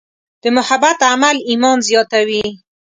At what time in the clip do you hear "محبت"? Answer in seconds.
0.57-0.97